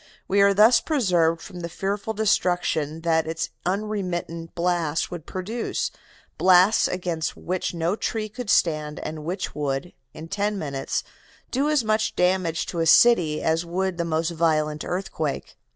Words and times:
We 0.27 0.41
are 0.41 0.51
thus 0.51 0.81
preserved 0.81 1.41
from 1.41 1.59
the 1.59 1.69
fearful 1.69 2.13
destruction 2.15 3.01
that 3.01 3.27
its 3.27 3.51
unintermittent 3.67 4.55
blasts 4.55 5.11
would 5.11 5.27
produce, 5.27 5.91
blasts 6.39 6.87
against 6.87 7.37
which 7.37 7.75
no 7.75 7.95
tree 7.95 8.27
could 8.27 8.49
stand 8.49 8.99
and 9.01 9.23
which 9.23 9.53
would, 9.53 9.93
in 10.11 10.27
ten 10.27 10.57
minutes, 10.57 11.03
do 11.51 11.69
as 11.69 11.83
much 11.83 12.15
damage 12.15 12.65
to 12.65 12.79
a 12.79 12.87
city 12.87 13.43
as 13.43 13.63
would 13.63 13.99
the 13.99 14.03
most 14.03 14.31
violent 14.31 14.83
earthquake. 14.83 15.55